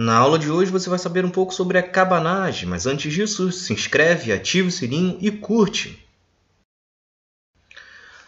Na 0.00 0.16
aula 0.16 0.38
de 0.38 0.48
hoje 0.48 0.70
você 0.70 0.88
vai 0.88 0.96
saber 0.96 1.24
um 1.24 1.28
pouco 1.28 1.52
sobre 1.52 1.76
a 1.76 1.82
cabanagem, 1.82 2.68
mas 2.68 2.86
antes 2.86 3.12
disso, 3.12 3.50
se 3.50 3.72
inscreve, 3.72 4.30
ativa 4.30 4.68
o 4.68 4.70
sininho 4.70 5.18
e 5.20 5.28
curte. 5.28 5.98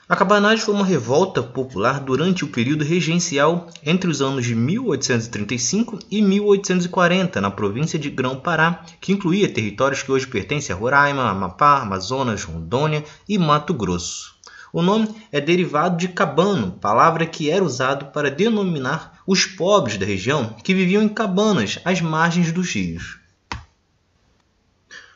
A 0.09 0.17
cabanagem 0.17 0.65
foi 0.65 0.75
uma 0.75 0.85
revolta 0.85 1.41
popular 1.41 2.01
durante 2.01 2.45
o 2.45 2.49
período 2.49 2.83
regencial 2.83 3.69
entre 3.87 4.11
os 4.11 4.21
anos 4.21 4.45
de 4.45 4.57
1835 4.57 6.01
e 6.11 6.21
1840 6.21 7.41
na 7.41 7.53
província 7.53 8.01
de 8.01 8.11
Grão-Pará, 8.11 8.85
que 9.01 9.13
incluía 9.13 9.49
territórios 9.49 10.03
que 10.03 10.11
hoje 10.11 10.27
pertencem 10.27 10.75
a 10.75 10.77
Roraima, 10.77 11.31
Amapá, 11.31 11.83
Amazonas, 11.83 12.43
Rondônia 12.43 13.05
e 13.29 13.39
Mato 13.39 13.73
Grosso. 13.73 14.40
O 14.73 14.83
nome 14.83 15.09
é 15.33 15.41
derivado 15.41 15.97
de 15.97 16.09
cabano, 16.09 16.73
palavra 16.73 17.27
que 17.27 17.51
era 17.51 17.65
usado 17.65 18.07
para 18.07 18.31
denominar 18.31 19.21
os 19.27 19.45
pobres 19.45 19.97
da 19.97 20.07
região 20.07 20.55
que 20.63 20.75
viviam 20.75 21.03
em 21.03 21.09
cabanas 21.09 21.79
às 21.85 22.01
margens 22.01 22.53
dos 22.53 22.73
rios. 22.73 23.19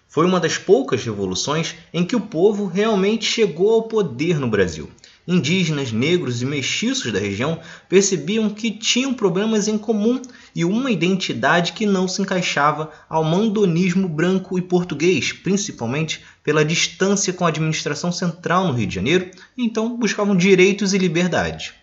Foi 0.08 0.26
uma 0.26 0.40
das 0.40 0.58
poucas 0.58 1.04
revoluções 1.04 1.74
em 1.92 2.04
que 2.04 2.16
o 2.16 2.20
povo 2.20 2.66
realmente 2.66 3.24
chegou 3.24 3.72
ao 3.74 3.82
poder 3.84 4.38
no 4.38 4.48
Brasil 4.48 4.90
indígenas, 5.26 5.92
negros 5.92 6.42
e 6.42 6.46
mestiços 6.46 7.12
da 7.12 7.18
região 7.18 7.58
percebiam 7.88 8.50
que 8.50 8.70
tinham 8.70 9.14
problemas 9.14 9.68
em 9.68 9.78
comum 9.78 10.20
e 10.54 10.64
uma 10.64 10.90
identidade 10.90 11.72
que 11.72 11.86
não 11.86 12.06
se 12.06 12.22
encaixava 12.22 12.90
ao 13.08 13.24
mandonismo 13.24 14.08
branco 14.08 14.58
e 14.58 14.62
português, 14.62 15.32
principalmente 15.32 16.22
pela 16.42 16.64
distância 16.64 17.32
com 17.32 17.44
a 17.44 17.48
administração 17.48 18.12
central 18.12 18.66
no 18.66 18.74
Rio 18.74 18.86
de 18.86 18.94
Janeiro, 18.94 19.30
então 19.56 19.96
buscavam 19.96 20.36
direitos 20.36 20.92
e 20.92 20.98
liberdade. 20.98 21.74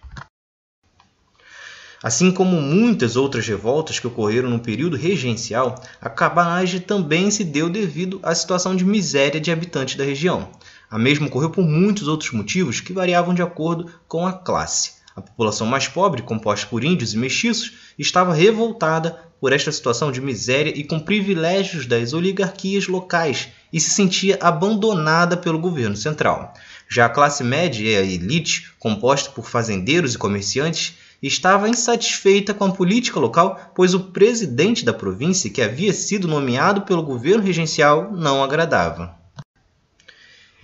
Assim 2.04 2.32
como 2.32 2.60
muitas 2.60 3.16
outras 3.16 3.48
revoltas 3.48 4.00
que 4.00 4.08
ocorreram 4.08 4.50
no 4.50 4.60
período 4.60 4.98
regencial, 4.98 5.80
a 6.02 6.10
cabanagem 6.10 6.80
também 6.80 7.30
se 7.30 7.44
deu 7.44 7.70
devido 7.70 8.20
à 8.24 8.34
situação 8.34 8.76
de 8.76 8.84
miséria 8.84 9.40
de 9.40 9.52
habitantes 9.52 9.96
da 9.96 10.04
região. 10.04 10.50
A 10.92 11.00
mesma 11.00 11.28
ocorreu 11.28 11.50
por 11.50 11.64
muitos 11.64 12.10
outros 12.10 12.34
motivos 12.34 12.82
que 12.82 12.92
variavam 12.92 13.34
de 13.34 13.42
acordo 13.42 13.90
com 14.10 14.28
a 14.28 14.34
classe. 14.34 14.96
A 15.16 15.22
população 15.22 15.66
mais 15.66 15.88
pobre, 15.88 16.22
composta 16.22 16.68
por 16.68 16.84
índios 16.84 17.14
e 17.14 17.18
mestiços, 17.18 17.72
estava 17.98 18.34
revoltada 18.34 19.18
por 19.40 19.54
esta 19.54 19.72
situação 19.72 20.12
de 20.12 20.20
miséria 20.20 20.74
e 20.78 20.84
com 20.84 21.00
privilégios 21.00 21.86
das 21.86 22.12
oligarquias 22.12 22.90
locais 22.90 23.48
e 23.72 23.80
se 23.80 23.90
sentia 23.90 24.38
abandonada 24.42 25.38
pelo 25.38 25.60
governo 25.60 25.96
central. 25.96 26.54
Já 26.90 27.06
a 27.06 27.10
classe 27.10 27.42
média 27.42 27.90
e 27.90 27.96
a 27.96 28.02
elite, 28.02 28.74
composta 28.78 29.30
por 29.32 29.46
fazendeiros 29.46 30.14
e 30.14 30.18
comerciantes, 30.18 30.98
estava 31.24 31.70
insatisfeita 31.70 32.54
com 32.54 32.66
a 32.66 32.72
política 32.74 33.18
local, 33.18 33.72
pois 33.74 33.94
o 33.94 34.12
presidente 34.12 34.84
da 34.84 34.92
província, 34.92 35.50
que 35.50 35.62
havia 35.62 35.94
sido 35.94 36.28
nomeado 36.28 36.82
pelo 36.82 37.02
governo 37.02 37.46
regencial, 37.46 38.12
não 38.12 38.44
agradava. 38.44 39.21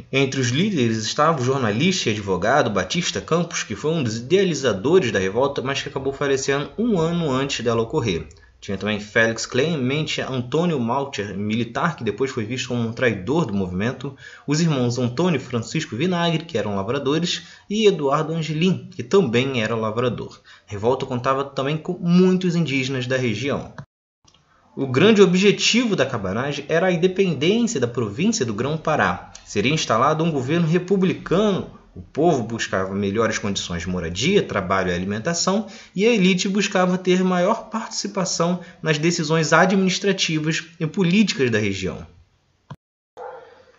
Entre 0.10 0.40
os 0.40 0.52
líderes 0.52 1.00
estava 1.00 1.42
o 1.42 1.44
jornalista 1.44 2.08
e 2.08 2.14
advogado 2.14 2.70
Batista 2.70 3.20
Campos, 3.20 3.64
que 3.64 3.76
foi 3.76 3.92
um 3.92 4.02
dos 4.02 4.16
idealizadores 4.16 5.12
da 5.12 5.20
revolta, 5.20 5.62
mas 5.62 5.82
que 5.82 5.90
acabou 5.90 6.14
falecendo 6.14 6.70
um 6.78 6.98
ano 6.98 7.30
antes 7.30 7.60
dela 7.60 7.82
ocorrer. 7.82 8.26
Tinha 8.62 8.78
também 8.78 9.02
Félix 9.02 9.46
Clemente 9.46 10.22
Antônio 10.22 10.80
Malcher, 10.80 11.38
militar 11.38 11.98
que 11.98 12.06
depois 12.06 12.32
foi 12.32 12.46
visto 12.46 12.70
como 12.70 12.88
um 12.88 12.94
traidor 12.94 13.46
do 13.46 13.54
movimento, 13.54 14.16
os 14.48 14.62
irmãos 14.62 14.98
Antônio 14.98 15.42
Francisco 15.42 15.98
Vinagre, 15.98 16.46
que 16.46 16.58
eram 16.58 16.78
lavradores, 16.78 17.44
e 17.70 17.86
Eduardo 17.86 18.34
Angelim, 18.34 18.90
que 18.90 19.04
também 19.04 19.62
era 19.62 19.76
lavrador. 19.76 20.40
A 20.70 20.72
revolta 20.72 21.06
contava 21.06 21.44
também 21.44 21.78
com 21.78 21.98
muitos 22.00 22.56
indígenas 22.56 23.08
da 23.08 23.18
região. 23.18 23.74
O 24.80 24.86
grande 24.86 25.24
objetivo 25.24 25.96
da 25.96 26.06
cabanagem 26.06 26.64
era 26.70 26.86
a 26.86 26.92
independência 26.92 27.80
da 27.80 27.88
província 27.88 28.46
do 28.46 28.54
Grão-Pará. 28.54 29.32
Seria 29.44 29.74
instalado 29.74 30.24
um 30.24 30.30
governo 30.30 30.68
republicano. 30.68 31.72
O 31.96 32.02
povo 32.04 32.44
buscava 32.44 32.94
melhores 32.94 33.40
condições 33.40 33.82
de 33.82 33.90
moradia, 33.90 34.44
trabalho 34.44 34.92
e 34.92 34.94
alimentação, 34.94 35.66
e 35.96 36.06
a 36.06 36.14
elite 36.14 36.48
buscava 36.48 36.96
ter 36.96 37.24
maior 37.24 37.72
participação 37.72 38.60
nas 38.80 39.00
decisões 39.00 39.52
administrativas 39.52 40.64
e 40.80 40.86
políticas 40.86 41.50
da 41.50 41.58
região. 41.58 42.06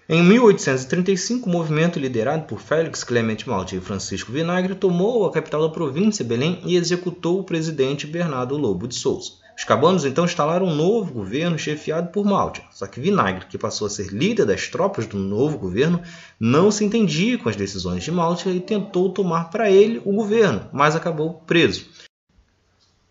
Em 0.08 0.20
1835, 0.20 1.48
o 1.48 1.52
movimento 1.52 2.00
liderado 2.00 2.42
por 2.42 2.58
Félix 2.58 3.04
Clemente 3.04 3.48
Malte 3.48 3.76
e 3.76 3.80
Francisco 3.80 4.32
Vinagre 4.32 4.74
tomou 4.74 5.24
a 5.26 5.30
capital 5.30 5.62
da 5.62 5.72
província, 5.72 6.24
Belém, 6.24 6.60
e 6.64 6.74
executou 6.74 7.38
o 7.38 7.44
presidente 7.44 8.04
Bernardo 8.04 8.56
Lobo 8.56 8.88
de 8.88 8.96
Souza. 8.96 9.46
Os 9.58 9.64
cabanos 9.64 10.04
então 10.04 10.24
instalaram 10.24 10.66
um 10.66 10.74
novo 10.74 11.12
governo 11.12 11.58
chefiado 11.58 12.12
por 12.12 12.24
Malte. 12.24 12.62
Só 12.70 12.86
que 12.86 13.00
Vinagre, 13.00 13.46
que 13.46 13.58
passou 13.58 13.88
a 13.88 13.90
ser 13.90 14.12
líder 14.12 14.46
das 14.46 14.68
tropas 14.68 15.04
do 15.04 15.18
novo 15.18 15.58
governo, 15.58 16.00
não 16.38 16.70
se 16.70 16.84
entendia 16.84 17.36
com 17.36 17.48
as 17.48 17.56
decisões 17.56 18.04
de 18.04 18.12
Malte 18.12 18.48
e 18.48 18.60
tentou 18.60 19.10
tomar 19.10 19.50
para 19.50 19.68
ele 19.68 20.00
o 20.04 20.12
governo, 20.12 20.68
mas 20.72 20.94
acabou 20.94 21.42
preso. 21.44 21.86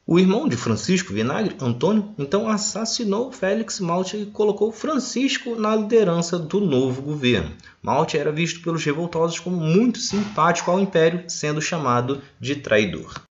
O 0.06 0.18
irmão 0.18 0.48
de 0.48 0.56
Francisco 0.56 1.12
Vinagre, 1.12 1.58
Antônio, 1.60 2.16
então 2.18 2.48
assassinou 2.48 3.30
Félix 3.30 3.82
Malte 3.82 4.16
e 4.16 4.26
colocou 4.28 4.72
Francisco 4.72 5.54
na 5.58 5.76
liderança 5.76 6.40
do 6.40 6.62
novo 6.62 7.02
governo. 7.02 7.52
Malte 7.82 8.18
era 8.18 8.32
visto 8.32 8.62
pelos 8.62 8.86
revoltosos 8.86 9.38
como 9.38 9.58
muito 9.58 10.00
simpático 10.00 10.72
ao 10.72 10.80
império, 10.80 11.26
sendo 11.28 11.62
chamado 11.62 12.22
de 12.40 12.56
traidor. 12.56 13.28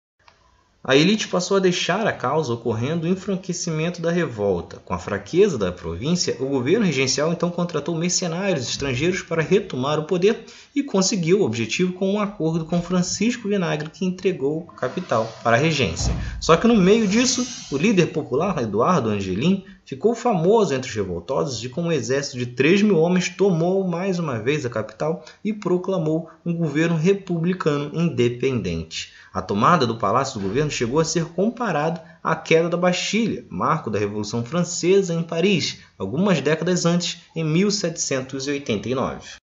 A 0.84 0.96
elite 0.96 1.28
passou 1.28 1.56
a 1.56 1.60
deixar 1.60 2.08
a 2.08 2.12
causa 2.12 2.52
ocorrendo 2.52 3.06
o 3.06 3.08
enfraquecimento 3.08 4.02
da 4.02 4.10
revolta. 4.10 4.78
Com 4.84 4.92
a 4.92 4.98
fraqueza 4.98 5.56
da 5.56 5.70
província, 5.70 6.36
o 6.40 6.46
governo 6.46 6.84
regencial 6.84 7.32
então 7.32 7.52
contratou 7.52 7.94
mercenários 7.94 8.68
estrangeiros 8.68 9.22
para 9.22 9.42
retomar 9.42 10.00
o 10.00 10.06
poder 10.06 10.44
e 10.74 10.82
conseguiu 10.82 11.40
o 11.40 11.44
objetivo 11.44 11.92
com 11.92 12.14
um 12.14 12.20
acordo 12.20 12.64
com 12.64 12.82
Francisco 12.82 13.48
Vinagre, 13.48 13.90
que 13.90 14.04
entregou 14.04 14.68
a 14.70 14.80
capital 14.80 15.32
para 15.44 15.56
a 15.56 15.60
regência. 15.60 16.12
Só 16.40 16.56
que 16.56 16.66
no 16.66 16.74
meio 16.74 17.06
disso, 17.06 17.46
o 17.70 17.76
líder 17.76 18.06
popular 18.06 18.60
Eduardo 18.60 19.08
Angelim 19.08 19.64
ficou 19.84 20.14
famoso 20.14 20.74
entre 20.74 20.88
os 20.88 20.96
revoltosos 20.96 21.60
de 21.60 21.68
como 21.68 21.88
um 21.88 21.92
exército 21.92 22.38
de 22.38 22.46
3 22.46 22.82
mil 22.82 22.98
homens 22.98 23.28
tomou 23.28 23.86
mais 23.86 24.18
uma 24.18 24.38
vez 24.38 24.64
a 24.64 24.70
capital 24.70 25.24
e 25.44 25.52
proclamou 25.52 26.30
um 26.44 26.54
governo 26.54 26.96
republicano 26.96 27.90
independente. 27.92 29.12
A 29.32 29.40
tomada 29.40 29.86
do 29.86 29.98
Palácio 29.98 30.38
do 30.38 30.46
Governo 30.46 30.70
chegou 30.70 31.00
a 31.00 31.04
ser 31.04 31.24
comparado 31.26 32.00
à 32.22 32.36
queda 32.36 32.68
da 32.68 32.76
Bastilha, 32.76 33.44
marco 33.48 33.90
da 33.90 33.98
Revolução 33.98 34.44
Francesa 34.44 35.14
em 35.14 35.22
Paris, 35.22 35.78
algumas 35.98 36.40
décadas 36.40 36.86
antes, 36.86 37.22
em 37.34 37.42
1789. 37.42 39.41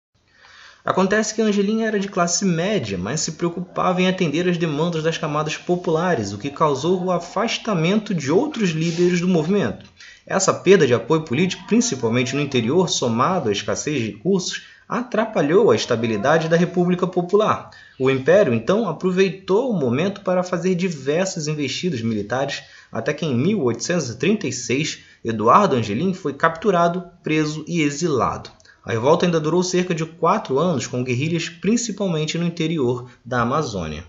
Acontece 0.86 1.34
que 1.34 1.42
Angelim 1.42 1.84
era 1.84 1.98
de 1.98 2.10
classe 2.10 2.44
média, 2.44 2.98
mas 2.98 3.22
se 3.22 3.32
preocupava 3.34 4.02
em 4.02 4.08
atender 4.10 4.50
às 4.50 4.58
demandas 4.58 5.02
das 5.02 5.18
camadas 5.18 5.56
populares, 5.56 6.34
o 6.34 6.38
que 6.38 6.50
causou 6.50 7.02
o 7.06 7.12
afastamento 7.12 8.14
de 8.14 8.30
outros 8.30 8.72
líderes 8.72 9.22
do 9.22 9.28
movimento. 9.30 9.86
Essa 10.28 10.54
perda 10.54 10.86
de 10.86 10.94
apoio 10.94 11.22
político, 11.22 11.66
principalmente 11.68 12.36
no 12.36 12.42
interior, 12.42 12.90
somado 12.90 13.48
à 13.48 13.52
escassez 13.54 13.98
de 14.02 14.12
recursos, 14.12 14.64
atrapalhou 14.88 15.72
a 15.72 15.76
estabilidade 15.76 16.50
da 16.50 16.58
República 16.58 17.08
Popular. 17.08 17.70
O 17.98 18.12
Império, 18.12 18.54
então, 18.54 18.86
aproveitou 18.86 19.72
o 19.72 19.80
momento 19.80 20.20
para 20.20 20.44
fazer 20.44 20.76
diversas 20.76 21.48
investidas 21.48 22.02
militares, 22.02 22.62
até 22.92 23.14
que 23.14 23.26
em 23.26 23.34
1836 23.34 25.00
Eduardo 25.24 25.78
Angelim 25.78 26.14
foi 26.14 26.34
capturado, 26.34 27.06
preso 27.24 27.64
e 27.70 27.82
exilado. 27.82 28.52
A 28.86 28.92
revolta 28.92 29.26
ainda 29.26 29.40
durou 29.40 29.64
cerca 29.64 29.96
de 29.96 30.06
quatro 30.06 30.60
anos, 30.60 30.88
com 30.88 31.04
guerrilhas 31.04 31.48
principalmente 31.48 32.38
no 32.38 32.46
interior 32.46 33.10
da 33.24 33.42
Amazônia. 33.42 34.06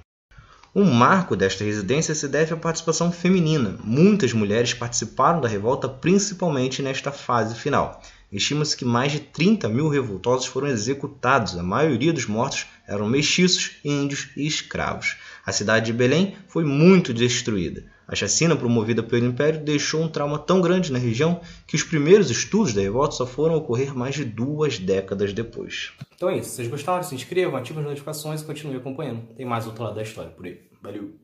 Um 0.74 0.90
marco 0.92 1.36
desta 1.36 1.62
residência 1.62 2.12
se 2.12 2.26
deve 2.26 2.52
à 2.52 2.56
participação 2.56 3.12
feminina. 3.12 3.78
Muitas 3.84 4.32
mulheres 4.32 4.74
participaram 4.74 5.40
da 5.40 5.46
revolta, 5.46 5.88
principalmente 5.88 6.82
nesta 6.82 7.12
fase 7.12 7.54
final. 7.54 8.02
Estima-se 8.32 8.76
que 8.76 8.84
mais 8.84 9.12
de 9.12 9.20
30 9.20 9.68
mil 9.68 9.88
revoltosos 9.88 10.46
foram 10.46 10.66
executados. 10.66 11.56
A 11.56 11.62
maioria 11.62 12.12
dos 12.12 12.26
mortos 12.26 12.66
eram 12.88 13.08
mestiços, 13.08 13.76
índios 13.84 14.30
e 14.36 14.44
escravos. 14.44 15.16
A 15.46 15.52
cidade 15.52 15.86
de 15.86 15.92
Belém 15.92 16.36
foi 16.48 16.64
muito 16.64 17.14
destruída. 17.14 17.93
A 18.06 18.14
chacina 18.14 18.54
promovida 18.54 19.02
pelo 19.02 19.26
Império 19.26 19.60
deixou 19.60 20.02
um 20.02 20.08
trauma 20.08 20.38
tão 20.38 20.60
grande 20.60 20.92
na 20.92 20.98
região 20.98 21.40
que 21.66 21.76
os 21.76 21.82
primeiros 21.82 22.30
estudos 22.30 22.74
da 22.74 22.82
revolta 22.82 23.14
só 23.14 23.26
foram 23.26 23.56
ocorrer 23.56 23.96
mais 23.96 24.14
de 24.14 24.24
duas 24.24 24.78
décadas 24.78 25.32
depois. 25.32 25.92
Então 26.14 26.28
é 26.28 26.38
isso. 26.38 26.50
Se 26.50 26.56
vocês 26.56 26.68
gostaram, 26.68 27.02
se 27.02 27.14
inscrevam, 27.14 27.56
ativem 27.56 27.82
as 27.82 27.88
notificações 27.88 28.42
e 28.42 28.44
continuem 28.44 28.78
acompanhando. 28.78 29.22
Tem 29.36 29.46
mais 29.46 29.66
outro 29.66 29.84
lado 29.84 29.96
da 29.96 30.02
história 30.02 30.30
por 30.30 30.44
aí. 30.44 30.60
Valeu! 30.82 31.23